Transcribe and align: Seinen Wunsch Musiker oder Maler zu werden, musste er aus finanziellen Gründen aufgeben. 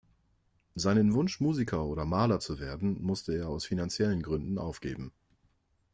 Seinen 0.73 1.13
Wunsch 1.13 1.41
Musiker 1.41 1.85
oder 1.85 2.05
Maler 2.05 2.39
zu 2.39 2.57
werden, 2.59 3.03
musste 3.03 3.35
er 3.37 3.49
aus 3.49 3.65
finanziellen 3.67 4.23
Gründen 4.23 4.57
aufgeben. 4.57 5.11